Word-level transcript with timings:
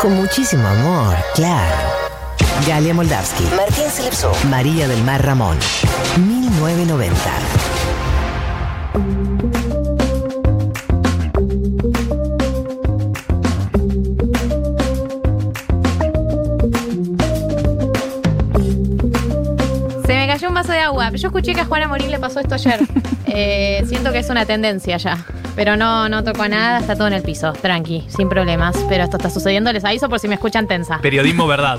Con 0.00 0.14
muchísimo 0.14 0.66
amor, 0.66 1.14
claro. 1.34 1.76
Galia 2.66 2.94
Moldavsky, 2.94 3.44
Martín 3.54 3.90
Selepso. 3.90 4.32
María 4.48 4.88
del 4.88 5.02
Mar 5.04 5.22
Ramón, 5.22 5.58
1990. 6.16 7.16
Se 20.06 20.14
me 20.14 20.26
cayó 20.26 20.48
un 20.48 20.54
vaso 20.54 20.72
de 20.72 20.78
agua. 20.78 21.10
Yo 21.10 21.28
escuché 21.28 21.52
que 21.54 21.60
a 21.60 21.66
Juana 21.66 21.88
Morín 21.88 22.10
le 22.10 22.18
pasó 22.18 22.40
esto 22.40 22.54
ayer. 22.54 22.80
Eh, 23.32 23.84
siento 23.86 24.10
que 24.10 24.18
es 24.18 24.28
una 24.28 24.44
tendencia 24.44 24.96
ya. 24.96 25.24
Pero 25.56 25.76
no, 25.76 26.08
no 26.08 26.22
tocó 26.24 26.48
nada, 26.48 26.78
está 26.78 26.94
todo 26.96 27.06
en 27.08 27.12
el 27.12 27.22
piso. 27.22 27.52
Tranqui, 27.52 28.04
sin 28.08 28.28
problemas. 28.28 28.76
Pero 28.88 29.04
esto 29.04 29.16
está 29.16 29.30
sucediendo, 29.30 29.72
les 29.72 29.84
aviso 29.84 30.08
por 30.08 30.18
si 30.20 30.28
me 30.28 30.34
escuchan 30.34 30.66
tensa. 30.66 30.98
Periodismo 30.98 31.46
verdad. 31.46 31.78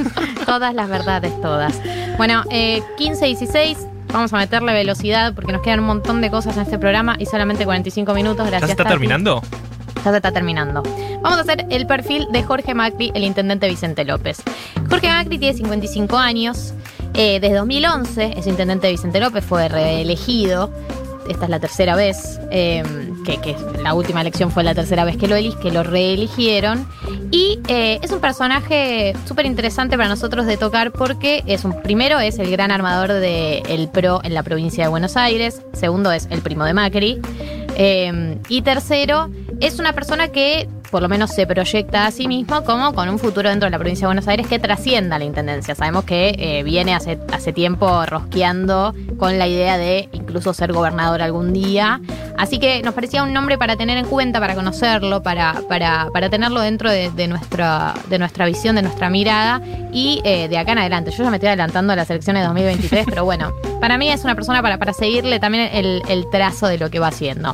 Todas 0.46 0.74
las 0.74 0.88
verdades, 0.88 1.38
todas. 1.40 1.80
Bueno, 2.16 2.42
eh, 2.50 2.82
15 2.98 3.26
16. 3.26 3.78
Vamos 4.12 4.32
a 4.32 4.38
meterle 4.38 4.72
velocidad 4.72 5.32
porque 5.34 5.52
nos 5.52 5.62
quedan 5.62 5.80
un 5.80 5.86
montón 5.86 6.20
de 6.20 6.30
cosas 6.30 6.56
en 6.56 6.62
este 6.64 6.78
programa 6.78 7.14
y 7.18 7.26
solamente 7.26 7.64
45 7.64 8.12
minutos. 8.14 8.44
¿Ya 8.46 8.50
Gracias. 8.50 8.68
se 8.68 8.72
está 8.72 8.82
Tati. 8.84 8.94
terminando? 8.94 9.40
Ya 10.04 10.10
se 10.10 10.16
está 10.16 10.32
terminando. 10.32 10.82
Vamos 11.22 11.38
a 11.38 11.42
hacer 11.42 11.66
el 11.70 11.86
perfil 11.86 12.26
de 12.32 12.42
Jorge 12.42 12.74
Macri, 12.74 13.12
el 13.14 13.22
intendente 13.22 13.68
Vicente 13.68 14.04
López. 14.04 14.42
Jorge 14.88 15.08
Macri 15.08 15.38
tiene 15.38 15.56
55 15.56 16.16
años. 16.18 16.74
eh, 17.14 17.38
desde 17.40 17.54
2011 17.56 18.34
es 18.36 18.46
intendente 18.48 18.86
de 18.88 18.94
Vicente 18.94 19.20
López, 19.20 19.44
fue 19.44 19.68
reelegido. 19.68 20.72
Esta 21.30 21.44
es 21.44 21.50
la 21.50 21.60
tercera 21.60 21.94
vez, 21.94 22.40
eh, 22.50 22.82
que, 23.24 23.56
la 23.82 23.94
última 23.94 24.20
elección 24.20 24.50
fue 24.50 24.64
la 24.64 24.74
tercera 24.74 25.04
vez 25.04 25.16
que 25.16 25.28
lo, 25.28 25.36
eli- 25.36 25.54
que 25.62 25.70
lo 25.70 25.82
reeligieron. 25.84 26.86
Y 27.30 27.60
eh, 27.68 28.00
es 28.02 28.10
un 28.10 28.20
personaje 28.20 29.14
súper 29.26 29.46
interesante 29.46 29.96
para 29.96 30.08
nosotros 30.08 30.44
de 30.46 30.56
tocar 30.56 30.90
porque 30.90 31.42
es 31.46 31.64
un, 31.64 31.80
primero 31.82 32.18
es 32.18 32.38
el 32.40 32.50
gran 32.50 32.72
armador 32.72 33.12
del 33.12 33.88
PRO 33.88 34.20
en 34.24 34.34
la 34.34 34.42
provincia 34.42 34.84
de 34.84 34.90
Buenos 34.90 35.16
Aires, 35.16 35.62
segundo 35.72 36.10
es 36.10 36.26
el 36.30 36.42
primo 36.42 36.64
de 36.64 36.74
Macri, 36.74 37.20
eh, 37.76 38.36
y 38.48 38.62
tercero 38.62 39.30
es 39.60 39.78
una 39.78 39.92
persona 39.92 40.28
que 40.28 40.68
por 40.90 41.02
lo 41.02 41.08
menos 41.08 41.30
se 41.30 41.46
proyecta 41.46 42.06
a 42.06 42.10
sí 42.10 42.26
mismo 42.26 42.64
como 42.64 42.92
con 42.92 43.08
un 43.08 43.18
futuro 43.18 43.48
dentro 43.48 43.66
de 43.66 43.70
la 43.70 43.78
provincia 43.78 44.06
de 44.06 44.08
Buenos 44.08 44.28
Aires 44.28 44.46
que 44.46 44.58
trascienda 44.58 45.18
la 45.18 45.24
intendencia. 45.24 45.74
Sabemos 45.74 46.04
que 46.04 46.34
eh, 46.38 46.62
viene 46.62 46.94
hace, 46.94 47.18
hace 47.32 47.52
tiempo 47.52 48.04
rosqueando 48.06 48.94
con 49.18 49.38
la 49.38 49.46
idea 49.46 49.78
de 49.78 50.08
incluso 50.12 50.52
ser 50.52 50.72
gobernador 50.72 51.22
algún 51.22 51.52
día. 51.52 52.00
Así 52.36 52.58
que 52.58 52.82
nos 52.82 52.94
parecía 52.94 53.22
un 53.22 53.32
nombre 53.32 53.58
para 53.58 53.76
tener 53.76 53.98
en 53.98 54.06
cuenta, 54.06 54.40
para 54.40 54.54
conocerlo, 54.54 55.22
para, 55.22 55.62
para, 55.68 56.08
para 56.12 56.30
tenerlo 56.30 56.60
dentro 56.60 56.90
de, 56.90 57.28
nuestra, 57.28 57.94
de 58.08 58.18
nuestra 58.18 58.46
visión, 58.46 58.76
de 58.76 58.82
nuestra 58.82 59.10
mirada 59.10 59.60
y 59.92 60.20
eh, 60.24 60.48
de 60.48 60.58
acá 60.58 60.72
en 60.72 60.78
adelante. 60.78 61.10
Yo 61.10 61.22
ya 61.22 61.30
me 61.30 61.36
estoy 61.36 61.48
adelantando 61.48 61.92
a 61.92 61.96
las 61.96 62.10
elecciones 62.10 62.42
de 62.42 62.46
2023, 62.46 63.06
pero 63.08 63.24
bueno, 63.24 63.52
para 63.80 63.98
mí 63.98 64.10
es 64.10 64.24
una 64.24 64.34
persona 64.34 64.62
para, 64.62 64.78
para 64.78 64.92
seguirle 64.92 65.38
también 65.38 65.70
el 65.72 66.26
trazo 66.32 66.66
de 66.66 66.78
lo 66.78 66.90
que 66.90 66.98
va 66.98 67.08
haciendo. 67.08 67.52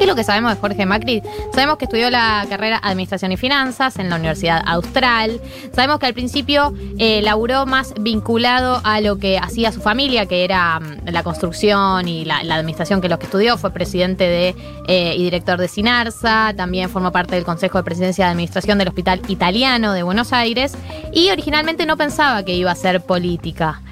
¿Qué 0.00 0.04
es 0.04 0.08
lo 0.08 0.16
que 0.16 0.24
sabemos 0.24 0.54
de 0.54 0.58
Jorge 0.58 0.86
Macri? 0.86 1.22
Sabemos 1.52 1.76
que 1.76 1.84
estudió 1.84 2.08
la 2.08 2.46
carrera 2.48 2.80
Administración 2.82 3.32
y 3.32 3.36
Finanzas 3.36 3.98
en 3.98 4.08
la 4.08 4.16
Universidad 4.16 4.62
Austral. 4.64 5.42
Sabemos 5.74 5.98
que 5.98 6.06
al 6.06 6.14
principio 6.14 6.72
eh, 6.98 7.20
laburó 7.20 7.66
más 7.66 7.92
vinculado 8.00 8.80
a 8.82 9.02
lo 9.02 9.18
que 9.18 9.36
hacía 9.36 9.72
su 9.72 9.82
familia, 9.82 10.24
que 10.24 10.42
era 10.42 10.80
mm, 10.80 11.10
la 11.10 11.22
construcción 11.22 12.08
y 12.08 12.24
la, 12.24 12.38
administración 12.38 13.02
que 13.02 13.10
lo 13.10 13.18
que 13.18 13.26
estudió. 13.26 13.58
Fue 13.58 13.74
presidente 13.74 14.24
de, 14.24 14.56
eh, 14.88 15.16
y 15.18 15.22
director 15.22 15.58
de 15.60 15.68
Sinarsa. 15.68 16.54
También 16.56 16.88
formó 16.88 17.12
parte 17.12 17.34
del 17.34 17.44
Consejo 17.44 17.76
de 17.76 17.84
Presidencia 17.84 18.24
de 18.24 18.30
Administración 18.30 18.78
del 18.78 18.88
Hospital 18.88 19.20
Italiano 19.28 19.92
de 19.92 20.02
Buenos 20.02 20.32
Aires. 20.32 20.78
Y 21.12 21.28
originalmente 21.28 21.84
no 21.84 21.98
pensaba 21.98 22.42
que 22.42 22.54
iba 22.54 22.70
a 22.70 22.74
ser 22.74 23.02
política. 23.02 23.82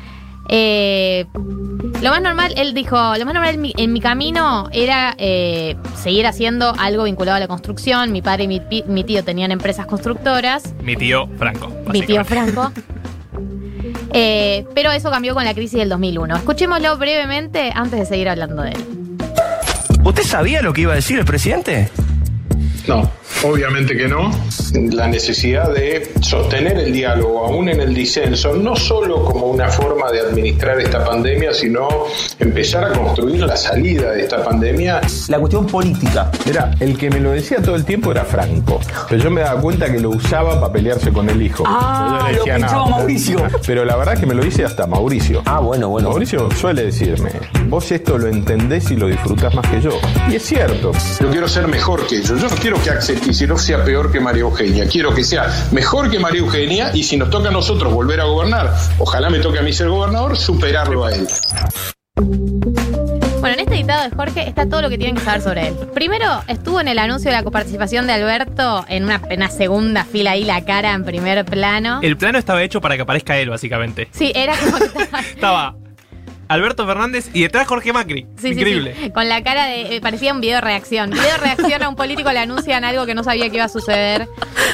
Eh, 0.49 1.27
lo 2.01 2.11
más 2.11 2.23
normal, 2.23 2.55
él 2.57 2.75
dijo, 2.75 2.97
lo 2.97 3.25
más 3.25 3.35
normal 3.35 3.55
en 3.55 3.61
mi, 3.61 3.75
en 3.77 3.93
mi 3.93 4.01
camino 4.01 4.69
era 4.73 5.15
eh, 5.19 5.77
seguir 5.95 6.27
haciendo 6.27 6.75
algo 6.79 7.05
vinculado 7.05 7.37
a 7.37 7.41
la 7.41 7.49
construcción. 7.49 8.13
Mi 8.13 8.23
padre 8.23 8.45
y 8.45 8.83
mi, 8.87 9.05
tío 9.05 9.25
tenían 9.25 9.53
empresas 9.53 9.87
constructoras. 9.87 10.75
Mi 10.83 10.97
tío 10.97 11.29
Franco. 11.39 11.71
Mi 11.93 12.03
tío. 12.03 12.25
Franco. 12.25 12.73
Eh, 14.15 14.65
pero 14.75 14.91
eso 14.91 15.11
cambió 15.11 15.35
con 15.35 15.45
la 15.45 15.53
crisis 15.53 15.79
del 15.79 15.91
2001. 15.91 16.37
Escuchémoslo 16.37 16.97
brevemente 16.97 17.71
antes 17.75 18.01
de 18.01 18.07
seguir 18.07 18.29
hablando 18.31 18.63
de 18.63 18.71
él. 18.71 18.85
¿Usted 20.03 20.23
sabía 20.23 20.63
lo 20.63 20.73
que 20.73 20.81
iba 20.83 20.93
a 20.93 20.97
decir 20.97 21.19
el 21.19 21.27
presidente? 21.27 21.91
No, 22.87 23.11
obviamente 23.45 23.97
que 23.97 24.09
no. 24.09 24.31
La 24.93 25.07
necesidad 25.09 25.73
de 25.73 26.13
sostener 26.21 26.79
el 26.79 26.93
diálogo, 26.93 27.45
aún 27.47 27.69
en 27.69 27.81
el 27.81 27.95
disenso, 27.95 28.55
no 28.55 28.77
solo 28.77 29.25
como 29.25 29.47
una 29.47 29.69
forma 29.69 30.11
de 30.11 30.21
administrar 30.21 30.79
esta 30.81 31.05
pandemia, 31.05 31.55
sino 31.55 31.89
empezar 32.39 32.85
a 32.85 32.93
construir 32.93 33.41
la 33.43 33.57
salida 33.57 34.13
de 34.13 34.23
esta 34.23 34.43
pandemia. 34.45 35.01
La 35.29 35.39
cuestión 35.39 35.67
política. 35.67 36.31
Mira, 36.47 36.73
el 36.81 36.97
que 36.99 37.11
me 37.11 37.21
lo 37.21 37.31
decía 37.31 37.63
todo 37.63 37.77
el 37.77 37.85
tiempo 37.85 38.11
era 38.13 38.25
Franco. 38.25 38.81
Pero 39.09 39.23
yo 39.25 39.31
me 39.31 39.41
daba 39.41 39.61
cuenta 39.61 39.91
que 39.91 39.99
lo 40.01 40.11
usaba 40.11 40.61
para 40.61 40.73
pelearse 40.73 41.13
con 41.13 41.29
el 41.31 41.41
hijo. 41.41 41.65
Ah, 41.67 42.19
Yo 42.21 42.27
le 42.27 42.33
lo 42.33 42.39
decía, 42.39 42.55
pensaba 42.57 42.85
"No". 42.85 42.91
Mauricio. 42.91 43.43
Pero 43.67 43.85
la 43.85 43.97
verdad 43.97 44.15
es 44.15 44.21
que 44.21 44.27
me 44.27 44.35
lo 44.35 44.43
dice 44.43 44.65
hasta 44.65 44.87
Mauricio. 44.87 45.43
Ah, 45.47 45.61
bueno, 45.61 45.89
bueno. 45.89 46.11
Mauricio 46.11 46.51
suele 46.53 46.85
decirme, 46.85 47.31
vos 47.69 47.91
esto 47.91 48.19
lo 48.19 48.29
entendés 48.29 48.91
y 48.91 48.97
lo 48.97 49.07
disfrutás 49.07 49.55
más 49.55 49.67
que 49.71 49.81
yo. 49.81 49.91
Y 50.31 50.37
es 50.37 50.43
cierto. 50.45 50.93
Yo 51.21 51.31
quiero 51.31 51.49
ser 51.49 51.69
mejor 51.69 52.07
que 52.07 52.17
ellos. 52.17 52.41
Yo 52.41 52.49
no 52.49 52.57
quiero 52.57 52.83
que 52.83 52.91
Axel 52.91 53.19
Kicillof 53.29 53.61
sea 53.61 53.85
peor 53.85 54.11
que 54.11 54.21
María 54.21 54.41
Eugenia. 54.41 54.87
Quiero 54.89 55.15
que 55.15 55.23
sea 55.23 55.53
mejor 55.71 56.11
que 56.11 56.19
María 56.19 56.41
Eugenia 56.41 56.91
y 56.95 57.03
si 57.03 57.19
nos 57.19 57.29
toca 57.29 57.51
a 57.51 57.53
nosotros 57.53 57.93
volver 57.93 58.21
a 58.23 58.25
gobernar, 58.25 58.75
ojalá 58.99 59.29
me 59.29 59.39
toque 59.39 59.59
a 59.59 59.63
mí 59.63 59.71
ser 59.71 59.91
gobernador, 59.91 60.35
superarlo 60.39 61.05
a 61.05 61.13
él. 61.13 61.29
Bueno, 63.41 63.55
en 63.55 63.61
este 63.61 63.75
dictado 63.75 64.09
de 64.09 64.17
Jorge 64.17 64.49
está 64.49 64.67
todo 64.67 64.81
lo 64.81 64.89
que 64.89 64.97
tienen 64.97 65.15
que 65.17 65.21
saber 65.23 65.43
sobre 65.43 65.69
él. 65.69 65.75
Primero, 65.93 66.43
estuvo 66.49 66.81
en 66.81 66.89
el 66.89 66.99
anuncio 66.99 67.31
de 67.31 67.37
la 67.37 67.43
coparticipación 67.45 68.07
de 68.07 68.15
Alberto 68.15 68.87
en 68.89 69.05
una, 69.05 69.21
en 69.29 69.41
una 69.41 69.51
segunda 69.51 70.05
fila 70.07 70.31
ahí, 70.31 70.45
la 70.45 70.65
cara 70.65 70.95
en 70.95 71.05
primer 71.05 71.45
plano. 71.45 72.01
El 72.03 72.17
plano 72.17 72.39
estaba 72.39 72.63
hecho 72.63 72.81
para 72.81 72.97
que 72.97 73.03
aparezca 73.03 73.37
él, 73.37 73.51
básicamente. 73.51 74.09
Sí, 74.11 74.33
era 74.35 74.55
como 74.57 74.79
que 74.79 74.85
estaba- 74.87 75.21
Estaba 75.35 75.75
Alberto 76.49 76.87
Fernández 76.87 77.31
y 77.35 77.43
detrás 77.43 77.67
Jorge 77.67 77.93
Macri. 77.93 78.27
Sí, 78.41 78.49
Increíble. 78.49 78.95
sí. 79.01 79.11
Con 79.11 79.29
la 79.29 79.43
cara 79.43 79.67
de. 79.67 79.97
eh, 79.97 80.01
parecía 80.01 80.33
un 80.33 80.41
video 80.41 80.57
de 80.57 80.61
reacción. 80.63 81.11
Video 81.11 81.25
de 81.33 81.37
reacción 81.39 81.83
a 81.83 81.89
un 81.89 81.97
político 81.97 82.31
le 82.33 82.39
anuncian 82.39 82.85
algo 82.85 83.07
que 83.07 83.15
no 83.15 83.23
sabía 83.25 83.49
que 83.51 83.57
iba 83.57 83.65
a 83.65 83.69
suceder. 83.69 84.29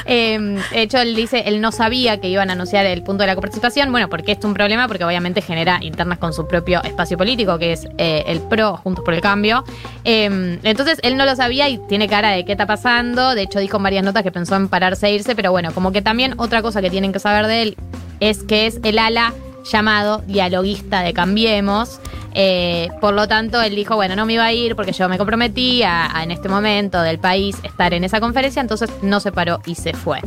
Eh, 0.06 0.38
de 0.72 0.82
hecho, 0.82 0.98
él 0.98 1.14
dice, 1.16 1.44
él 1.46 1.60
no 1.60 1.72
sabía 1.72 2.20
que 2.20 2.28
iban 2.28 2.50
a 2.50 2.52
anunciar 2.52 2.84
el 2.86 3.02
punto 3.02 3.22
de 3.22 3.28
la 3.28 3.34
coparticipación. 3.34 3.90
Bueno, 3.90 4.08
porque 4.08 4.32
esto 4.32 4.46
es 4.46 4.48
un 4.50 4.54
problema, 4.54 4.86
porque 4.86 5.04
obviamente 5.04 5.40
genera 5.42 5.78
internas 5.80 6.18
con 6.18 6.32
su 6.32 6.46
propio 6.46 6.82
espacio 6.82 7.16
político, 7.16 7.58
que 7.58 7.72
es 7.72 7.86
eh, 7.98 8.24
el 8.26 8.40
PRO, 8.40 8.76
Juntos 8.76 9.04
por 9.04 9.14
el 9.14 9.20
Cambio. 9.20 9.64
Eh, 10.04 10.58
entonces, 10.62 10.98
él 11.02 11.16
no 11.16 11.24
lo 11.24 11.34
sabía 11.36 11.68
y 11.68 11.78
tiene 11.88 12.08
cara 12.08 12.30
de 12.30 12.44
qué 12.44 12.52
está 12.52 12.66
pasando. 12.66 13.34
De 13.34 13.42
hecho, 13.42 13.58
dijo 13.58 13.78
en 13.78 13.82
varias 13.82 14.04
notas 14.04 14.22
que 14.22 14.30
pensó 14.30 14.56
en 14.56 14.68
pararse 14.68 15.06
e 15.08 15.14
irse, 15.14 15.34
pero 15.34 15.50
bueno, 15.50 15.72
como 15.72 15.90
que 15.92 16.02
también 16.02 16.34
otra 16.38 16.62
cosa 16.62 16.82
que 16.82 16.90
tienen 16.90 17.12
que 17.12 17.18
saber 17.18 17.46
de 17.46 17.62
él 17.62 17.76
es 18.20 18.42
que 18.44 18.66
es 18.66 18.78
el 18.84 18.98
ala 18.98 19.32
llamado 19.64 20.22
dialoguista 20.26 21.00
de 21.02 21.12
Cambiemos. 21.12 22.00
Eh, 22.34 22.88
por 23.00 23.14
lo 23.14 23.28
tanto, 23.28 23.62
él 23.62 23.74
dijo, 23.74 23.94
bueno, 23.96 24.16
no 24.16 24.26
me 24.26 24.34
iba 24.34 24.44
a 24.44 24.52
ir 24.52 24.76
porque 24.76 24.92
yo 24.92 25.08
me 25.08 25.18
comprometí 25.18 25.82
a, 25.82 26.16
a, 26.16 26.22
en 26.22 26.30
este 26.30 26.48
momento 26.48 27.00
del 27.02 27.18
país 27.18 27.56
estar 27.62 27.94
en 27.94 28.04
esa 28.04 28.20
conferencia, 28.20 28.60
entonces 28.60 28.90
no 29.02 29.20
se 29.20 29.32
paró 29.32 29.60
y 29.66 29.74
se 29.74 29.94
fue. 29.94 30.20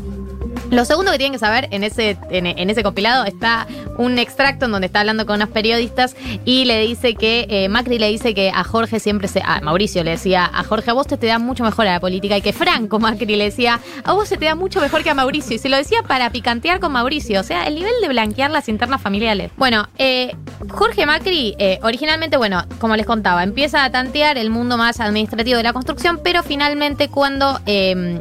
Lo 0.70 0.84
segundo 0.84 1.12
que 1.12 1.18
tienen 1.18 1.34
que 1.34 1.40
saber 1.40 1.70
en 1.72 1.84
ese, 1.84 2.18
en, 2.30 2.70
ese 2.70 2.84
compilado 2.84 3.24
está 3.24 3.68
un 3.98 4.20
extracto 4.20 4.66
en 4.66 4.72
donde 4.72 4.88
está 4.88 5.00
hablando 5.00 5.26
con 5.26 5.38
unos 5.38 5.50
periodistas 5.50 6.16
y 6.44 6.66
le 6.66 6.82
dice 6.82 7.16
que 7.16 7.48
eh, 7.50 7.70
Macri 7.70 8.00
le 8.00 8.10
dice 8.10 8.34
que 8.34 8.50
a 8.50 8.64
Jorge 8.64 9.00
siempre 9.00 9.28
se. 9.28 9.42
A 9.44 9.62
Mauricio 9.62 10.04
le 10.04 10.12
decía, 10.12 10.50
a 10.54 10.64
Jorge, 10.64 10.92
a 10.92 10.94
vos 10.94 11.08
te, 11.08 11.18
te 11.18 11.28
da 11.28 11.40
mucho 11.40 11.64
mejor 11.64 11.88
a 11.88 11.94
la 11.94 12.00
política 12.00 12.38
y 12.38 12.42
que 12.42 12.52
Franco 12.52 13.00
Macri 13.00 13.36
le 13.36 13.46
decía, 13.46 13.80
a 14.04 14.14
vos 14.14 14.28
se 14.28 14.38
te 14.38 14.46
da 14.46 14.56
mucho 14.56 14.82
mejor 14.82 15.04
que 15.04 15.10
a 15.10 15.14
Mauricio. 15.14 15.56
Y 15.56 15.60
se 15.60 15.70
lo 15.70 15.78
decía 15.78 16.04
para 16.04 16.30
picantear 16.32 16.80
con 16.80 16.92
Mauricio, 16.92 17.40
o 17.40 17.44
sea, 17.44 17.66
el 17.68 17.76
nivel 17.76 17.94
de 18.02 18.10
blanquear 18.10 18.52
las 18.52 18.68
internas 18.68 19.02
familiares. 19.02 19.52
Bueno, 19.56 19.88
eh, 19.98 20.36
Jorge 20.70 21.06
Macri, 21.06 21.56
eh, 21.60 21.80
originalmente, 21.82 22.36
bueno, 22.36 22.66
como 22.80 22.96
les 22.98 23.06
contaba, 23.06 23.44
empieza 23.44 23.86
a 23.86 23.92
tantear 23.92 24.38
el 24.38 24.50
mundo 24.50 24.78
más 24.78 25.00
administrativo 25.00 25.58
de 25.58 25.64
la 25.64 25.74
construcción, 25.74 26.20
pero 26.22 26.44
finalmente 26.44 27.08
cuando 27.08 27.60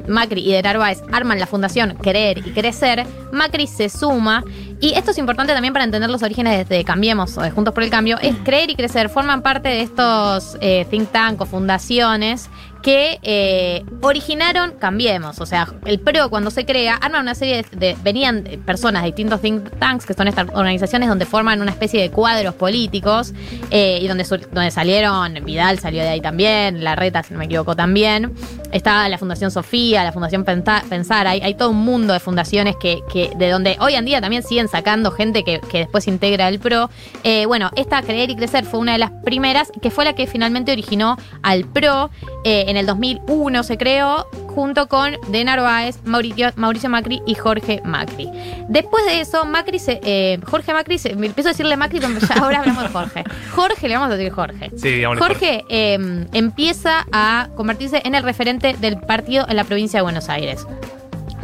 Macri 0.06 0.48
y 0.48 0.52
de 0.52 0.62
Narváez 0.62 1.02
arman 1.12 1.38
la 1.38 1.46
fundación 1.46 1.96
Querer 2.02 2.35
y 2.44 2.50
Crecer, 2.50 3.06
Macri 3.32 3.66
se 3.66 3.88
suma. 3.88 4.44
Y 4.80 4.92
esto 4.92 5.10
es 5.10 5.18
importante 5.18 5.54
también 5.54 5.72
para 5.72 5.84
entender 5.84 6.10
los 6.10 6.22
orígenes 6.22 6.68
de 6.68 6.84
Cambiemos 6.84 7.38
o 7.38 7.42
de 7.42 7.50
Juntos 7.50 7.72
por 7.72 7.82
el 7.82 7.90
Cambio. 7.90 8.18
Es 8.20 8.36
Creer 8.44 8.70
y 8.70 8.74
Crecer 8.74 9.08
forman 9.08 9.42
parte 9.42 9.68
de 9.68 9.80
estos 9.80 10.58
eh, 10.60 10.86
think 10.90 11.10
tank 11.10 11.40
o 11.40 11.46
fundaciones 11.46 12.50
que 12.82 13.18
eh, 13.22 13.84
originaron 14.02 14.74
Cambiemos. 14.78 15.40
O 15.40 15.46
sea, 15.46 15.72
el 15.84 16.00
PRO 16.00 16.30
cuando 16.30 16.50
se 16.50 16.64
crea, 16.64 16.94
arma 16.94 17.20
una 17.20 17.34
serie 17.34 17.64
de, 17.72 17.96
venían 18.02 18.44
de 18.44 18.58
personas 18.58 19.02
de 19.02 19.06
distintos 19.08 19.40
think 19.40 19.70
tanks, 19.78 20.06
que 20.06 20.14
son 20.14 20.28
estas 20.28 20.48
organizaciones 20.52 21.08
donde 21.08 21.26
forman 21.26 21.60
una 21.60 21.70
especie 21.70 22.00
de 22.00 22.10
cuadros 22.10 22.54
políticos, 22.54 23.32
eh, 23.70 23.98
y 24.00 24.08
donde, 24.08 24.24
donde 24.24 24.70
salieron, 24.70 25.34
Vidal 25.44 25.78
salió 25.78 26.02
de 26.02 26.08
ahí 26.08 26.20
también, 26.20 26.84
Larreta, 26.84 27.22
si 27.22 27.32
no 27.32 27.38
me 27.38 27.46
equivoco, 27.46 27.74
también. 27.76 28.34
Está 28.72 29.08
la 29.08 29.18
Fundación 29.18 29.50
Sofía, 29.50 30.04
la 30.04 30.12
Fundación 30.12 30.44
Pensar, 30.44 31.26
hay, 31.26 31.40
hay 31.40 31.54
todo 31.54 31.70
un 31.70 31.84
mundo 31.84 32.12
de 32.12 32.20
fundaciones 32.20 32.76
que, 32.76 33.00
que 33.12 33.30
de 33.36 33.50
donde 33.50 33.76
hoy 33.80 33.94
en 33.94 34.04
día 34.04 34.20
también 34.20 34.42
siguen 34.42 34.68
sacando 34.68 35.10
gente 35.10 35.44
que, 35.44 35.60
que 35.60 35.78
después 35.78 36.06
integra 36.08 36.48
el 36.48 36.58
PRO. 36.58 36.90
Eh, 37.24 37.46
bueno, 37.46 37.70
esta 37.76 38.02
Creer 38.02 38.30
y 38.30 38.36
Crecer 38.36 38.64
fue 38.64 38.80
una 38.80 38.92
de 38.92 38.98
las 38.98 39.10
primeras, 39.24 39.70
que 39.80 39.90
fue 39.90 40.04
la 40.04 40.14
que 40.14 40.26
finalmente 40.26 40.72
originó 40.72 41.16
al 41.42 41.64
PRO. 41.64 42.10
Eh, 42.44 42.64
en 42.76 42.80
el 42.80 42.86
2001 42.86 43.62
se 43.62 43.78
creó 43.78 44.26
junto 44.48 44.86
con 44.86 45.16
De 45.28 45.44
Narváez, 45.44 45.98
Mauricio, 46.04 46.50
Mauricio 46.56 46.90
Macri 46.90 47.22
y 47.26 47.34
Jorge 47.34 47.80
Macri. 47.84 48.28
Después 48.68 49.04
de 49.06 49.20
eso, 49.20 49.46
Macri 49.46 49.78
se, 49.78 49.98
eh, 50.02 50.38
Jorge 50.44 50.74
Macri, 50.74 50.98
se, 50.98 51.14
me 51.14 51.26
empiezo 51.26 51.48
a 51.48 51.52
decirle 51.52 51.76
Macri, 51.78 52.00
pero 52.00 52.18
ya 52.18 52.34
ahora 52.34 52.58
hablamos 52.58 52.82
de 52.82 52.88
Jorge. 52.90 53.24
Jorge, 53.54 53.88
le 53.88 53.94
vamos 53.94 54.10
a 54.12 54.16
decir 54.16 54.30
Jorge. 54.30 54.70
Sí, 54.76 54.90
digamos. 54.90 55.18
Jorge 55.18 55.64
eh, 55.70 56.26
empieza 56.34 57.06
a 57.12 57.48
convertirse 57.56 58.02
en 58.04 58.14
el 58.14 58.22
referente 58.22 58.74
del 58.78 58.98
partido 58.98 59.46
en 59.48 59.56
la 59.56 59.64
provincia 59.64 60.00
de 60.00 60.02
Buenos 60.02 60.28
Aires. 60.28 60.66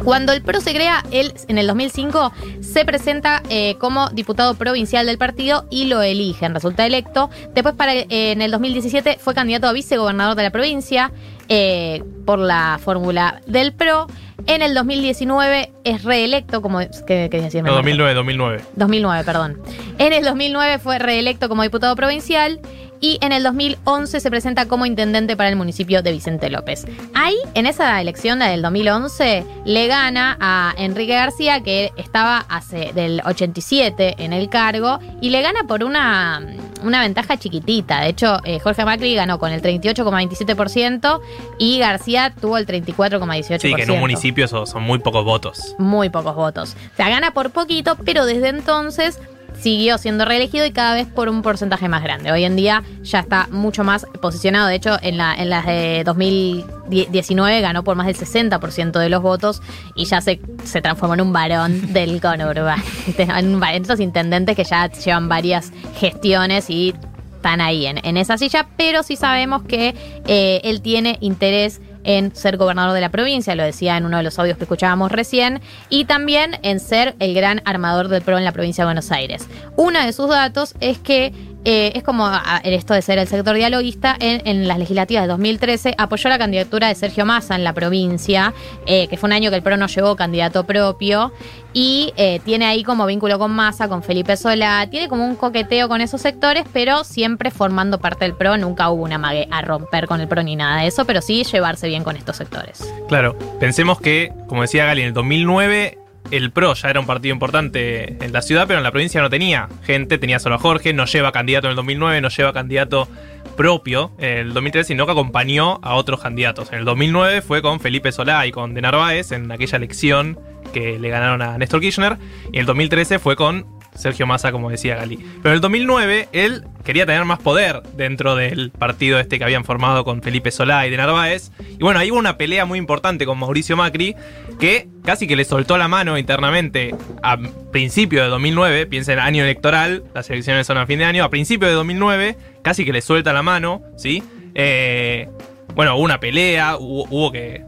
Cuando 0.03 0.33
el 0.33 0.41
PRO 0.41 0.59
se 0.59 0.73
crea, 0.73 1.03
él 1.11 1.33
en 1.47 1.57
el 1.57 1.67
2005 1.67 2.33
se 2.61 2.83
presenta 2.83 3.41
eh, 3.49 3.75
como 3.79 4.09
diputado 4.09 4.53
provincial 4.55 5.05
del 5.05 5.17
partido 5.17 5.65
y 5.69 5.85
lo 5.85 6.01
eligen, 6.01 6.53
resulta 6.53 6.85
electo. 6.85 7.29
Después, 7.53 7.73
para, 7.75 7.93
eh, 7.93 8.07
en 8.09 8.41
el 8.41 8.51
2017, 8.51 9.17
fue 9.19 9.33
candidato 9.33 9.67
a 9.67 9.71
vicegobernador 9.71 10.35
de 10.35 10.43
la 10.43 10.51
provincia 10.51 11.11
eh, 11.47 12.03
por 12.25 12.39
la 12.39 12.79
fórmula 12.83 13.41
del 13.47 13.73
PRO. 13.73 14.07
En 14.45 14.61
el 14.61 14.73
2019 14.73 15.71
es 15.85 16.03
reelecto, 16.03 16.61
como. 16.61 16.79
¿Qué 17.07 17.29
decirme? 17.31 17.69
No, 17.69 17.75
Marco? 17.75 17.87
2009, 17.87 18.13
2009. 18.13 18.61
2009, 18.75 19.23
perdón. 19.23 19.61
En 19.99 20.11
el 20.11 20.25
2009 20.25 20.79
fue 20.79 20.99
reelecto 20.99 21.47
como 21.47 21.63
diputado 21.63 21.95
provincial 21.95 22.59
y 23.03 23.17
en 23.19 23.33
el 23.33 23.43
2011 23.43 24.21
se 24.21 24.29
presenta 24.29 24.65
como 24.65 24.85
intendente 24.85 25.35
para 25.35 25.49
el 25.49 25.57
municipio 25.57 26.01
de 26.01 26.13
Vicente 26.13 26.49
López. 26.49 26.85
Ahí, 27.13 27.35
en 27.53 27.65
esa 27.65 27.99
elección 27.99 28.39
la 28.39 28.47
del 28.47 28.61
2011, 28.61 29.45
le 29.65 29.87
gana 29.87 30.37
a 30.39 30.73
Enrique 30.77 31.13
García, 31.13 31.61
que 31.61 31.91
estaba 31.97 32.45
hace 32.47 32.93
del 32.93 33.21
87 33.25 34.15
en 34.19 34.31
el 34.31 34.47
cargo, 34.47 34.99
y 35.19 35.31
le 35.31 35.41
gana 35.41 35.65
por 35.67 35.83
una, 35.83 36.41
una 36.81 37.01
ventaja 37.01 37.35
chiquitita. 37.35 37.99
De 37.99 38.07
hecho, 38.07 38.37
eh, 38.45 38.61
Jorge 38.61 38.85
Macri 38.85 39.15
ganó 39.15 39.37
con 39.37 39.51
el 39.51 39.61
38,27% 39.61 41.19
y 41.59 41.79
García 41.79 42.33
tuvo 42.39 42.57
el 42.57 42.65
34,18%. 42.65 43.59
Sí, 43.59 43.73
que 43.73 43.83
en 43.83 43.91
un 43.91 43.99
municipio 43.99 44.47
son 44.47 44.81
muy 44.81 44.99
pocos 44.99 45.25
votos. 45.25 45.75
Muy 45.77 46.09
pocos 46.09 46.37
votos. 46.37 46.77
O 46.93 46.95
sea, 46.95 47.09
gana 47.09 47.31
por 47.31 47.51
poquito, 47.51 47.97
pero 48.05 48.25
desde 48.25 48.47
entonces 48.47 49.19
siguió 49.59 49.97
siendo 49.97 50.25
reelegido 50.25 50.65
y 50.65 50.71
cada 50.71 50.93
vez 50.95 51.07
por 51.07 51.29
un 51.29 51.41
porcentaje 51.41 51.87
más 51.87 52.03
grande. 52.03 52.31
Hoy 52.31 52.43
en 52.43 52.55
día 52.55 52.83
ya 53.03 53.19
está 53.19 53.47
mucho 53.51 53.83
más 53.83 54.05
posicionado. 54.21 54.67
De 54.67 54.75
hecho, 54.75 54.97
en, 55.01 55.17
la, 55.17 55.33
en 55.35 55.49
las 55.49 55.65
de 55.65 56.03
2019 56.05 57.61
ganó 57.61 57.83
por 57.83 57.95
más 57.95 58.07
del 58.07 58.15
60% 58.17 58.91
de 58.99 59.09
los 59.09 59.21
votos 59.21 59.61
y 59.95 60.05
ya 60.05 60.21
se, 60.21 60.39
se 60.63 60.81
transformó 60.81 61.13
en 61.15 61.21
un 61.21 61.33
varón 61.33 61.93
del 61.93 62.19
conurbano. 62.21 62.83
En, 63.17 63.61
va- 63.61 63.73
en 63.73 63.83
esos 63.83 63.99
intendentes 63.99 64.55
que 64.55 64.63
ya 64.63 64.89
llevan 64.91 65.29
varias 65.29 65.71
gestiones 65.99 66.69
y 66.69 66.93
están 67.35 67.59
ahí 67.61 67.85
en, 67.85 67.99
en 68.05 68.15
esa 68.17 68.37
silla, 68.37 68.67
pero 68.77 69.03
sí 69.03 69.15
sabemos 69.17 69.63
que 69.63 69.95
eh, 70.27 70.61
él 70.63 70.81
tiene 70.81 71.17
interés 71.19 71.81
en 72.03 72.35
ser 72.35 72.57
gobernador 72.57 72.93
de 72.93 73.01
la 73.01 73.09
provincia, 73.09 73.55
lo 73.55 73.63
decía 73.63 73.97
en 73.97 74.05
uno 74.05 74.17
de 74.17 74.23
los 74.23 74.37
audios 74.39 74.57
que 74.57 74.63
escuchábamos 74.63 75.11
recién, 75.11 75.61
y 75.89 76.05
también 76.05 76.57
en 76.63 76.79
ser 76.79 77.15
el 77.19 77.33
gran 77.33 77.61
armador 77.65 78.07
del 78.07 78.21
PRO 78.21 78.37
en 78.37 78.45
la 78.45 78.51
provincia 78.51 78.83
de 78.83 78.87
Buenos 78.87 79.11
Aires. 79.11 79.47
Uno 79.75 80.03
de 80.03 80.13
sus 80.13 80.29
datos 80.29 80.75
es 80.79 80.99
que 80.99 81.33
eh, 81.65 81.91
es 81.95 82.03
como 82.03 82.25
a- 82.27 82.61
esto 82.63 82.93
de 82.93 83.01
ser 83.01 83.17
el 83.19 83.27
sector 83.27 83.55
dialoguista, 83.55 84.15
en, 84.19 84.41
en 84.47 84.67
las 84.67 84.77
legislativas 84.79 85.23
de 85.23 85.27
2013 85.29 85.95
apoyó 85.97 86.29
la 86.29 86.37
candidatura 86.37 86.87
de 86.87 86.95
Sergio 86.95 87.25
Massa 87.25 87.55
en 87.55 87.63
la 87.63 87.73
provincia, 87.73 88.53
eh, 88.85 89.07
que 89.07 89.17
fue 89.17 89.27
un 89.27 89.33
año 89.33 89.49
que 89.49 89.57
el 89.57 89.63
PRO 89.63 89.77
no 89.77 89.87
llevó 89.87 90.15
candidato 90.15 90.65
propio, 90.65 91.31
y 91.75 92.13
eh, 92.17 92.39
tiene 92.45 92.65
ahí 92.65 92.83
como 92.83 93.05
vínculo 93.05 93.39
con 93.39 93.51
Massa, 93.51 93.87
con 93.87 94.03
Felipe 94.03 94.37
Solá, 94.37 94.87
tiene 94.91 95.07
como 95.07 95.25
un 95.25 95.35
coqueteo 95.35 95.87
con 95.89 96.01
esos 96.01 96.21
sectores, 96.21 96.65
pero 96.71 97.03
siempre 97.03 97.49
formando 97.49 97.99
parte 97.99 98.25
del 98.25 98.35
PRO, 98.35 98.57
nunca 98.57 98.89
hubo 98.91 99.03
una 99.03 99.17
mague 99.17 99.47
a 99.49 99.61
romper 99.61 100.05
con 100.07 100.21
el 100.21 100.27
PRO 100.27 100.43
ni 100.43 100.55
nada 100.55 100.81
de 100.81 100.87
eso, 100.87 101.05
pero 101.05 101.21
sí 101.21 101.43
llevarse 101.43 101.87
bien 101.87 102.03
con 102.03 102.15
estos 102.15 102.37
sectores. 102.37 102.87
Claro, 103.07 103.37
pensemos 103.59 103.99
que, 103.99 104.31
como 104.47 104.61
decía 104.61 104.85
Gali, 104.85 105.01
en 105.01 105.07
el 105.07 105.13
2009 105.13 105.97
el 106.37 106.51
PRO 106.51 106.73
ya 106.73 106.89
era 106.89 106.99
un 106.99 107.05
partido 107.05 107.33
importante 107.33 108.17
en 108.23 108.33
la 108.33 108.41
ciudad, 108.41 108.65
pero 108.67 108.79
en 108.79 108.83
la 108.83 108.91
provincia 108.91 109.21
no 109.21 109.29
tenía 109.29 109.69
gente, 109.83 110.17
tenía 110.17 110.39
solo 110.39 110.55
a 110.55 110.57
Jorge, 110.57 110.91
no 110.91 111.05
lleva 111.05 111.31
candidato 111.31 111.67
en 111.67 111.71
el 111.71 111.75
2009, 111.75 112.21
no 112.21 112.29
lleva 112.29 112.53
candidato 112.53 113.07
propio 113.55 114.11
en 114.17 114.37
el 114.39 114.53
2013, 114.53 114.87
sino 114.87 115.05
que 115.05 115.11
acompañó 115.11 115.79
a 115.83 115.93
otros 115.93 116.21
candidatos. 116.21 116.71
En 116.71 116.79
el 116.79 116.85
2009 116.85 117.43
fue 117.43 117.61
con 117.61 117.79
Felipe 117.79 118.11
Solá 118.11 118.47
y 118.47 118.51
con 118.51 118.73
De 118.73 118.81
Narváez 118.81 119.31
en 119.31 119.51
aquella 119.51 119.77
elección 119.77 120.39
que 120.73 120.97
le 120.97 121.09
ganaron 121.09 121.41
a 121.43 121.57
Néstor 121.59 121.81
Kirchner, 121.81 122.17
y 122.51 122.55
en 122.55 122.61
el 122.61 122.65
2013 122.65 123.19
fue 123.19 123.35
con 123.35 123.67
Sergio 123.95 124.27
Massa, 124.27 124.51
como 124.51 124.69
decía 124.69 124.95
Gali. 124.95 125.17
Pero 125.17 125.49
en 125.49 125.53
el 125.53 125.61
2009 125.61 126.29
él 126.31 126.63
quería 126.83 127.05
tener 127.05 127.25
más 127.25 127.39
poder 127.39 127.81
dentro 127.95 128.35
del 128.35 128.71
partido 128.71 129.19
este 129.19 129.37
que 129.37 129.43
habían 129.43 129.63
formado 129.63 130.03
con 130.03 130.21
Felipe 130.21 130.51
Solá 130.51 130.85
y 130.85 130.89
de 130.89 130.97
Narváez. 130.97 131.51
Y 131.59 131.83
bueno, 131.83 131.99
ahí 131.99 132.11
hubo 132.11 132.19
una 132.19 132.37
pelea 132.37 132.65
muy 132.65 132.79
importante 132.79 133.25
con 133.25 133.39
Mauricio 133.39 133.77
Macri 133.77 134.15
que 134.59 134.87
casi 135.03 135.27
que 135.27 135.35
le 135.35 135.45
soltó 135.45 135.77
la 135.77 135.87
mano 135.87 136.17
internamente 136.17 136.95
a 137.21 137.37
principio 137.71 138.23
de 138.23 138.29
2009, 138.29 138.85
piensen 138.85 139.19
año 139.19 139.43
electoral, 139.43 140.03
las 140.13 140.29
elecciones 140.29 140.67
son 140.67 140.77
a 140.77 140.85
fin 140.85 140.99
de 140.99 141.05
año, 141.05 141.23
a 141.23 141.29
principio 141.29 141.67
de 141.67 141.73
2009 141.73 142.37
casi 142.61 142.85
que 142.85 142.93
le 142.93 143.01
suelta 143.01 143.33
la 143.33 143.43
mano, 143.43 143.81
¿sí? 143.97 144.23
Eh, 144.55 145.27
bueno, 145.75 145.95
hubo 145.95 146.03
una 146.03 146.19
pelea, 146.19 146.77
hubo, 146.77 147.05
hubo 147.09 147.31
que 147.31 147.63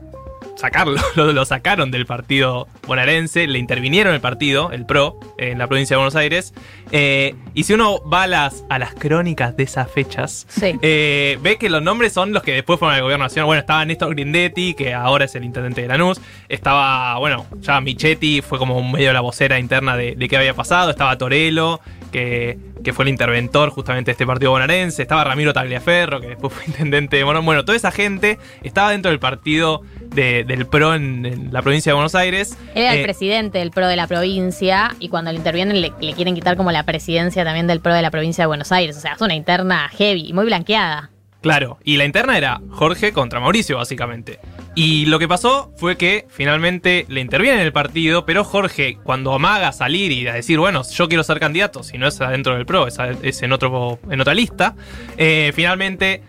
sacarlo, 0.56 1.00
lo, 1.16 1.32
lo 1.34 1.46
sacaron 1.46 1.92
del 1.92 2.06
partido 2.06 2.68
bonaerense, 2.88 3.48
le 3.48 3.60
intervinieron 3.60 4.14
el 4.14 4.22
partido, 4.22 4.72
el 4.72 4.86
PRO, 4.86 5.20
en 5.38 5.58
la 5.58 5.68
provincia 5.68 5.96
de 5.96 5.98
Buenos 5.98 6.16
Aires. 6.16 6.54
Eh, 6.92 7.36
y 7.54 7.64
si 7.64 7.74
uno 7.74 8.00
va 8.08 8.24
a 8.24 8.28
las, 8.28 8.64
a 8.70 8.80
las 8.80 8.94
crónicas 8.94 9.56
de 9.58 9.64
esas 9.64 9.90
fechas, 9.92 10.46
Sí. 10.50 10.78
eh, 10.82 11.38
ve 11.42 11.58
que 11.58 11.70
los 11.70 11.82
nombres 11.82 12.14
son 12.14 12.32
los 12.34 12.44
que 12.44 12.54
después 12.54 12.80
fueron 12.80 12.96
al 12.96 13.02
gobierno 13.02 13.26
nacional. 13.26 13.48
Bueno, 13.48 13.60
estaba 13.60 13.84
Néstor 13.86 14.14
Grindetti, 14.16 14.74
que 14.76 14.94
ahora 14.94 15.26
es 15.26 15.36
el 15.36 15.44
intendente 15.44 15.82
de 15.82 15.88
Lanús. 15.88 16.22
Estaba, 16.50 17.18
bueno, 17.20 17.46
ya 17.60 17.82
Michetti 17.82 18.42
fue 18.42 18.58
como 18.60 18.82
medio 18.92 19.12
la 19.14 19.22
vocera 19.22 19.60
interna 19.60 19.98
de, 19.98 20.16
de 20.16 20.28
qué 20.30 20.38
había 20.38 20.54
pasado. 20.54 20.90
Estaba 20.92 21.18
Torello, 21.18 21.80
que, 22.12 22.58
que 22.84 22.94
fue 22.94 23.04
el 23.04 23.10
interventor 23.10 23.70
justamente 23.72 24.10
de 24.10 24.12
este 24.14 24.26
partido 24.28 24.52
bonaerense. 24.52 25.02
Estaba 25.02 25.24
Ramiro 25.24 25.54
Tagliaferro, 25.54 26.22
que 26.22 26.28
después 26.28 26.54
fue 26.54 26.64
intendente 26.68 27.18
de 27.18 27.26
Morón. 27.26 27.46
Bueno, 27.46 27.66
toda 27.66 27.76
esa 27.76 27.92
gente 27.92 28.38
estaba 28.64 28.92
dentro 28.92 29.10
del 29.12 29.20
partido 29.20 29.82
de- 30.16 30.44
del 30.46 30.66
PRO 30.66 30.96
en, 30.96 31.26
en 31.26 31.54
la 31.54 31.62
provincia 31.62 31.92
de 31.92 31.94
Buenos 31.96 32.16
Aires. 32.16 32.58
Él 32.74 32.84
era 32.84 32.94
el 32.94 33.00
Eh, 33.02 33.04
presidente 33.04 33.60
del 33.60 33.72
PRO 33.72 33.88
de 33.88 33.96
la 33.96 34.08
provincia 34.08 34.96
y 35.00 35.10
cuando 35.10 35.32
le 35.32 35.38
intervienen 35.38 35.82
le, 35.82 35.92
le 36.00 36.14
quieren 36.14 36.34
quitar 36.34 36.58
como 36.58 36.72
la 36.72 36.84
presidencia 36.84 37.44
también 37.44 37.68
del 37.68 37.82
PRO 37.82 37.94
de 37.94 38.02
la 38.02 38.12
provincia 38.12 38.44
de 38.44 38.48
Buenos 38.48 38.72
Aires. 38.72 38.98
O 38.98 39.00
sea, 39.00 39.14
es 39.14 39.22
una 39.22 39.36
interna 39.36 39.90
heavy, 39.90 40.34
muy 40.34 40.46
blanqueada. 40.46 41.12
Claro, 41.42 41.78
y 41.84 41.98
la 41.98 42.06
interna 42.06 42.40
era 42.40 42.60
Jorge 42.72 43.12
contra 43.14 43.40
Mauricio, 43.40 43.78
básicamente. 43.78 44.40
Y 44.74 45.06
lo 45.06 45.20
que 45.20 45.28
pasó 45.28 45.72
fue 45.78 45.96
que 45.96 46.26
finalmente 46.28 47.06
le 47.08 47.22
interviene 47.22 47.60
en 47.62 47.66
el 47.68 47.72
partido, 47.72 48.26
pero 48.26 48.44
Jorge, 48.44 48.98
cuando 49.04 49.32
amaga 49.32 49.72
salir 49.72 50.12
y 50.12 50.28
a 50.28 50.34
decir, 50.34 50.58
bueno, 50.58 50.82
yo 50.92 51.08
quiero 51.08 51.24
ser 51.24 51.40
candidato, 51.40 51.84
si 51.84 52.00
no 52.00 52.08
es 52.08 52.20
adentro 52.20 52.56
del 52.56 52.66
PRO, 52.66 52.88
es 52.88 53.42
en, 53.44 53.52
otro, 53.52 54.00
en 54.10 54.22
otra 54.22 54.34
lista, 54.34 54.76
eh, 55.18 55.52
finalmente 55.54 56.24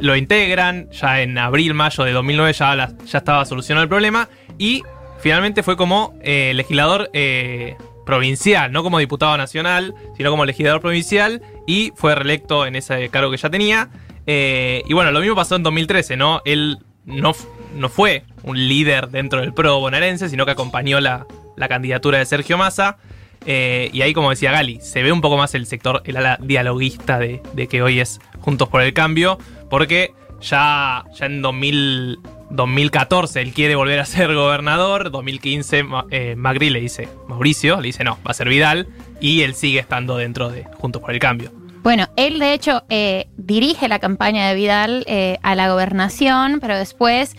lo 0.00 0.16
integran, 0.16 0.90
ya 0.90 1.22
en 1.22 1.38
abril, 1.38 1.74
mayo 1.74 2.04
de 2.04 2.12
2009 2.12 2.52
ya, 2.52 2.94
estaba 3.12 3.44
solucionado 3.44 3.82
el 3.84 3.88
problema, 3.88 4.28
y 4.58 4.82
finalmente 5.20 5.62
fue 5.62 5.76
como 5.76 6.14
eh, 6.22 6.52
legislador 6.54 7.10
eh, 7.12 7.76
provincial, 8.04 8.72
no 8.72 8.82
como 8.82 8.98
diputado 8.98 9.36
nacional, 9.36 9.94
sino 10.16 10.30
como 10.30 10.44
legislador 10.44 10.80
provincial, 10.80 11.42
y 11.66 11.92
fue 11.96 12.14
reelecto 12.14 12.66
en 12.66 12.76
ese 12.76 13.08
cargo 13.08 13.30
que 13.30 13.36
ya 13.36 13.50
tenía. 13.50 13.90
Eh, 14.26 14.82
y 14.88 14.92
bueno, 14.92 15.10
lo 15.12 15.20
mismo 15.20 15.34
pasó 15.34 15.56
en 15.56 15.62
2013, 15.62 16.16
¿no? 16.16 16.42
Él 16.44 16.78
no, 17.04 17.32
no 17.74 17.88
fue 17.88 18.24
un 18.42 18.56
líder 18.56 19.08
dentro 19.08 19.40
del 19.40 19.52
PRO 19.54 19.80
bonaerense, 19.80 20.28
sino 20.28 20.44
que 20.44 20.52
acompañó 20.52 21.00
la, 21.00 21.26
la 21.56 21.68
candidatura 21.68 22.18
de 22.18 22.26
Sergio 22.26 22.58
Massa. 22.58 22.98
Y 23.46 24.02
ahí, 24.02 24.12
como 24.12 24.30
decía 24.30 24.50
Gali, 24.50 24.80
se 24.80 25.04
ve 25.04 25.12
un 25.12 25.20
poco 25.20 25.36
más 25.36 25.54
el 25.54 25.66
sector, 25.66 26.02
el 26.04 26.16
ala 26.16 26.36
dialoguista 26.42 27.20
de, 27.20 27.40
de 27.52 27.68
que 27.68 27.80
hoy 27.80 28.00
es 28.00 28.18
Juntos 28.40 28.68
por 28.68 28.82
el 28.82 28.92
Cambio, 28.92 29.38
porque 29.70 30.12
ya, 30.40 31.04
ya 31.14 31.26
en 31.26 31.42
2000 31.42 32.18
2014 32.48 33.40
él 33.40 33.52
quiere 33.52 33.74
volver 33.74 33.98
a 33.98 34.04
ser 34.04 34.32
gobernador, 34.32 35.10
2015 35.10 35.82
Ma- 35.82 36.06
eh, 36.12 36.34
Macri 36.36 36.70
le 36.70 36.80
dice 36.80 37.08
Mauricio, 37.28 37.80
le 37.80 37.88
dice 37.88 38.04
no, 38.04 38.18
va 38.24 38.30
a 38.30 38.34
ser 38.34 38.48
Vidal, 38.48 38.86
y 39.20 39.42
él 39.42 39.54
sigue 39.54 39.80
estando 39.80 40.16
dentro 40.16 40.48
de 40.50 40.64
Juntos 40.78 41.02
por 41.02 41.10
el 41.12 41.18
Cambio. 41.18 41.50
Bueno, 41.82 42.06
él 42.16 42.38
de 42.38 42.52
hecho 42.54 42.84
eh, 42.88 43.26
dirige 43.36 43.88
la 43.88 43.98
campaña 43.98 44.48
de 44.48 44.54
Vidal 44.54 45.04
eh, 45.08 45.38
a 45.42 45.56
la 45.56 45.68
gobernación, 45.70 46.58
pero 46.60 46.76
después, 46.76 47.34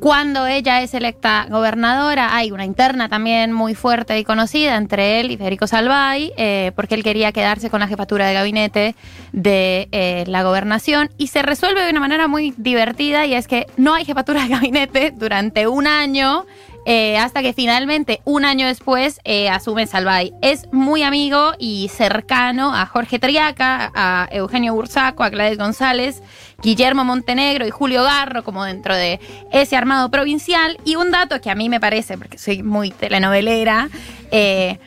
cuando 0.00 0.46
ella 0.46 0.82
es 0.82 0.94
electa 0.94 1.46
gobernadora, 1.50 2.36
hay 2.36 2.50
una 2.50 2.64
interna 2.64 3.08
también 3.08 3.52
muy 3.52 3.74
fuerte 3.74 4.18
y 4.18 4.24
conocida 4.24 4.76
entre 4.76 5.20
él 5.20 5.30
y 5.30 5.36
Federico 5.36 5.66
Salvay, 5.66 6.32
eh, 6.36 6.72
porque 6.76 6.94
él 6.94 7.02
quería 7.02 7.32
quedarse 7.32 7.70
con 7.70 7.80
la 7.80 7.88
jefatura 7.88 8.26
de 8.26 8.34
gabinete 8.34 8.94
de 9.32 9.88
eh, 9.92 10.24
la 10.26 10.42
gobernación 10.42 11.10
y 11.16 11.28
se 11.28 11.42
resuelve 11.42 11.82
de 11.82 11.90
una 11.90 12.00
manera 12.00 12.28
muy 12.28 12.52
divertida 12.56 13.26
y 13.26 13.34
es 13.34 13.48
que 13.48 13.66
no 13.76 13.94
hay 13.94 14.04
jefatura 14.04 14.42
de 14.42 14.48
gabinete 14.48 15.12
durante 15.16 15.66
un 15.66 15.86
año. 15.86 16.46
Eh, 16.88 17.18
hasta 17.18 17.42
que 17.42 17.52
finalmente, 17.52 18.20
un 18.24 18.44
año 18.44 18.68
después, 18.68 19.20
eh, 19.24 19.48
asume 19.48 19.88
Salvay. 19.88 20.32
Es 20.40 20.72
muy 20.72 21.02
amigo 21.02 21.54
y 21.58 21.90
cercano 21.92 22.72
a 22.72 22.86
Jorge 22.86 23.18
Triaca, 23.18 23.90
a 23.92 24.28
Eugenio 24.30 24.72
Bursaco, 24.72 25.24
a 25.24 25.28
Gladys 25.28 25.58
González, 25.58 26.22
Guillermo 26.62 27.04
Montenegro 27.04 27.66
y 27.66 27.70
Julio 27.70 28.04
Garro, 28.04 28.44
como 28.44 28.64
dentro 28.64 28.94
de 28.94 29.18
ese 29.50 29.76
armado 29.76 30.12
provincial. 30.12 30.78
Y 30.84 30.94
un 30.94 31.10
dato 31.10 31.40
que 31.40 31.50
a 31.50 31.56
mí 31.56 31.68
me 31.68 31.80
parece, 31.80 32.16
porque 32.16 32.38
soy 32.38 32.62
muy 32.62 32.92
telenovelera, 32.92 33.88
eh, 34.30 34.78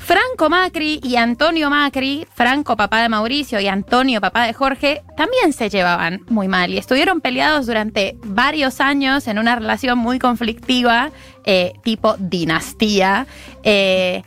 Franco 0.00 0.48
Macri 0.48 0.98
y 1.04 1.16
Antonio 1.16 1.70
Macri, 1.70 2.26
Franco 2.34 2.74
papá 2.74 3.02
de 3.02 3.08
Mauricio 3.10 3.60
y 3.60 3.68
Antonio 3.68 4.20
papá 4.20 4.46
de 4.46 4.54
Jorge, 4.54 5.02
también 5.16 5.52
se 5.52 5.68
llevaban 5.68 6.22
muy 6.28 6.48
mal 6.48 6.72
y 6.72 6.78
estuvieron 6.78 7.20
peleados 7.20 7.66
durante 7.66 8.16
varios 8.24 8.80
años 8.80 9.28
en 9.28 9.38
una 9.38 9.54
relación 9.54 9.98
muy 9.98 10.18
conflictiva, 10.18 11.10
eh, 11.44 11.72
tipo 11.84 12.16
dinastía, 12.18 13.26
eh, 13.62 14.22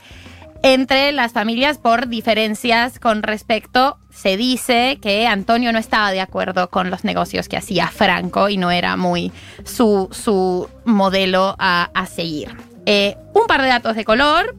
entre 0.65 1.12
las 1.12 1.34
familias 1.34 1.77
por 1.77 2.08
diferencias 2.08 2.98
con 3.00 3.22
respecto, 3.22 3.98
se 4.13 4.38
dice 4.38 4.98
que 5.01 5.27
Antonio 5.27 5.74
no 5.74 5.79
estaba 5.79 6.12
de 6.12 6.22
acuerdo 6.22 6.70
con 6.70 6.89
los 6.89 7.03
negocios 7.03 7.50
que 7.50 7.58
hacía 7.58 7.88
Franco 7.88 8.48
y 8.48 8.55
no 8.58 8.72
era 8.72 8.96
muy 8.96 9.32
su, 9.65 10.08
su 10.12 10.70
modelo 10.86 11.55
a, 11.60 11.89
a 11.93 12.05
seguir. 12.05 12.55
Eh, 12.86 13.17
un 13.34 13.46
par 13.48 13.62
de 13.62 13.67
datos 13.67 13.96
de 13.98 14.05
color 14.05 14.55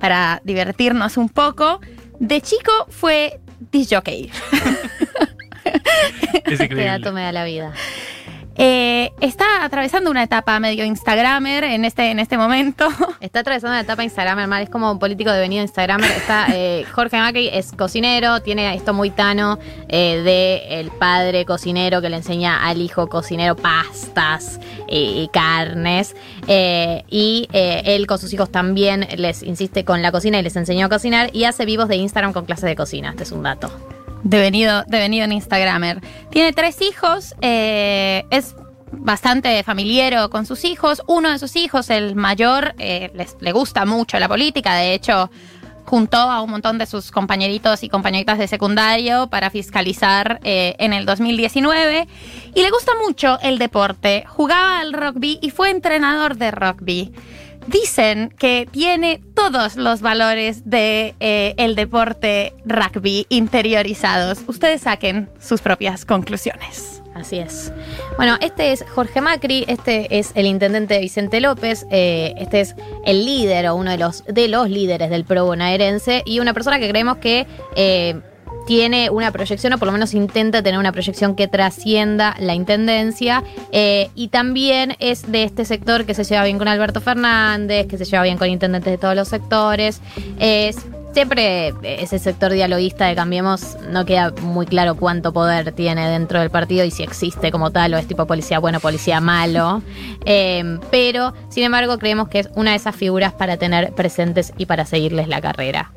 para 0.00 0.40
divertirnos 0.44 1.16
un 1.16 1.28
poco. 1.28 1.80
De 2.18 2.40
chico 2.40 2.72
fue 2.88 3.38
disjockey. 3.70 4.30
Es 5.64 6.52
Este 6.60 6.64
increíble. 6.64 6.84
dato 6.86 7.12
me 7.12 7.22
da 7.22 7.30
la 7.32 7.44
vida. 7.44 7.72
Eh, 8.56 9.12
está 9.20 9.64
atravesando 9.64 10.10
una 10.10 10.22
etapa 10.22 10.60
medio 10.60 10.84
Instagramer 10.84 11.64
en 11.64 11.84
este, 11.84 12.10
en 12.10 12.18
este 12.18 12.36
momento. 12.36 12.88
Está 13.20 13.40
atravesando 13.40 13.74
la 13.74 13.80
etapa 13.80 14.04
Instagramer 14.04 14.46
mal, 14.46 14.62
es 14.62 14.70
como 14.70 14.90
un 14.92 14.98
político 14.98 15.30
devenido 15.30 15.62
Instagramer. 15.62 16.10
Eh, 16.52 16.84
Jorge 16.92 17.18
Macri 17.18 17.48
es 17.52 17.72
cocinero, 17.72 18.42
tiene 18.42 18.74
esto 18.74 18.92
muy 18.92 19.10
tano 19.10 19.58
eh, 19.88 20.20
de 20.22 20.80
el 20.80 20.90
padre 20.90 21.44
cocinero 21.46 22.00
que 22.02 22.10
le 22.10 22.16
enseña 22.16 22.66
al 22.66 22.80
hijo 22.80 23.08
cocinero 23.08 23.56
pastas 23.56 24.60
y, 24.88 25.22
y 25.22 25.28
carnes. 25.32 26.14
Y 26.46 27.48
él 27.52 28.06
con 28.06 28.18
sus 28.18 28.32
hijos 28.32 28.50
también 28.50 29.06
les 29.16 29.42
insiste 29.42 29.84
con 29.84 30.02
la 30.02 30.12
cocina 30.12 30.38
y 30.38 30.42
les 30.42 30.56
enseñó 30.56 30.86
a 30.86 30.88
cocinar 30.88 31.30
y 31.32 31.44
hace 31.44 31.64
vivos 31.64 31.88
de 31.88 31.96
Instagram 31.96 32.32
con 32.32 32.44
clases 32.44 32.64
de 32.64 32.76
cocina. 32.76 33.10
Este 33.10 33.22
es 33.22 33.32
un 33.32 33.42
dato. 33.42 33.70
Devenido, 34.22 34.84
devenido 34.86 35.24
en 35.24 35.32
Instagramer. 35.32 36.00
Tiene 36.30 36.52
tres 36.52 36.80
hijos, 36.80 37.34
eh, 37.40 38.24
es 38.30 38.54
bastante 38.92 39.62
familiero 39.64 40.30
con 40.30 40.46
sus 40.46 40.64
hijos. 40.64 41.02
Uno 41.06 41.30
de 41.30 41.38
sus 41.38 41.56
hijos, 41.56 41.90
el 41.90 42.14
mayor, 42.14 42.74
eh, 42.78 43.10
les, 43.14 43.36
le 43.40 43.52
gusta 43.52 43.84
mucho 43.84 44.18
la 44.18 44.28
política. 44.28 44.74
De 44.76 44.94
hecho, 44.94 45.30
juntó 45.84 46.18
a 46.18 46.40
un 46.40 46.50
montón 46.50 46.78
de 46.78 46.86
sus 46.86 47.10
compañeritos 47.10 47.82
y 47.82 47.88
compañeritas 47.88 48.38
de 48.38 48.48
secundario 48.48 49.28
para 49.28 49.50
fiscalizar 49.50 50.40
eh, 50.44 50.74
en 50.78 50.92
el 50.92 51.04
2019. 51.04 52.06
Y 52.54 52.62
le 52.62 52.70
gusta 52.70 52.92
mucho 53.04 53.38
el 53.42 53.58
deporte. 53.58 54.24
Jugaba 54.26 54.80
al 54.80 54.92
rugby 54.92 55.38
y 55.42 55.50
fue 55.50 55.70
entrenador 55.70 56.36
de 56.36 56.50
rugby. 56.50 57.12
Dicen 57.66 58.34
que 58.38 58.68
tiene 58.70 59.20
todos 59.34 59.76
los 59.76 60.00
valores 60.00 60.68
de 60.68 61.14
eh, 61.20 61.54
el 61.56 61.74
deporte 61.74 62.54
rugby 62.64 63.26
interiorizados. 63.28 64.40
Ustedes 64.46 64.82
saquen 64.82 65.28
sus 65.38 65.60
propias 65.60 66.04
conclusiones. 66.04 67.02
Así 67.14 67.38
es. 67.38 67.72
Bueno, 68.16 68.36
este 68.40 68.72
es 68.72 68.84
Jorge 68.94 69.20
Macri, 69.20 69.64
este 69.68 70.18
es 70.18 70.32
el 70.34 70.46
intendente 70.46 70.98
Vicente 70.98 71.40
López, 71.40 71.86
eh, 71.90 72.34
este 72.38 72.60
es 72.60 72.74
el 73.04 73.26
líder 73.26 73.68
o 73.68 73.76
uno 73.76 73.90
de 73.90 73.98
los, 73.98 74.24
de 74.24 74.48
los 74.48 74.70
líderes 74.70 75.10
del 75.10 75.24
pro 75.24 75.44
bonaerense 75.44 76.22
y 76.24 76.40
una 76.40 76.54
persona 76.54 76.78
que 76.78 76.88
creemos 76.88 77.18
que 77.18 77.46
eh, 77.76 78.20
tiene 78.66 79.10
una 79.10 79.30
proyección 79.32 79.72
o 79.72 79.78
por 79.78 79.86
lo 79.86 79.92
menos 79.92 80.14
intenta 80.14 80.62
tener 80.62 80.78
una 80.78 80.92
proyección 80.92 81.34
que 81.34 81.48
trascienda 81.48 82.34
la 82.38 82.54
intendencia 82.54 83.42
eh, 83.72 84.10
y 84.14 84.28
también 84.28 84.96
es 84.98 85.30
de 85.30 85.44
este 85.44 85.64
sector 85.64 86.04
que 86.04 86.14
se 86.14 86.24
lleva 86.24 86.44
bien 86.44 86.58
con 86.58 86.68
Alberto 86.68 87.00
Fernández, 87.00 87.86
que 87.86 87.98
se 87.98 88.04
lleva 88.04 88.22
bien 88.22 88.38
con 88.38 88.48
intendentes 88.48 88.92
de 88.92 88.98
todos 88.98 89.14
los 89.16 89.28
sectores. 89.28 90.00
Es 90.38 90.76
Siempre 91.12 91.74
ese 91.82 92.18
sector 92.18 92.52
dialoguista 92.52 93.06
de 93.06 93.14
Cambiemos 93.14 93.76
no 93.90 94.06
queda 94.06 94.32
muy 94.40 94.64
claro 94.64 94.94
cuánto 94.94 95.30
poder 95.34 95.72
tiene 95.72 96.08
dentro 96.08 96.40
del 96.40 96.48
partido 96.48 96.86
y 96.86 96.90
si 96.90 97.02
existe 97.02 97.52
como 97.52 97.70
tal 97.70 97.92
o 97.92 97.98
es 97.98 98.06
tipo 98.06 98.26
policía 98.26 98.58
bueno, 98.58 98.80
policía 98.80 99.20
malo. 99.20 99.82
Eh, 100.24 100.78
pero, 100.92 101.34
sin 101.48 101.64
embargo, 101.64 101.98
creemos 101.98 102.28
que 102.28 102.38
es 102.38 102.50
una 102.54 102.70
de 102.70 102.76
esas 102.76 102.94
figuras 102.94 103.32
para 103.32 103.56
tener 103.56 103.92
presentes 103.92 104.52
y 104.56 104.66
para 104.66 104.86
seguirles 104.86 105.26
la 105.26 105.40
carrera. 105.40 105.90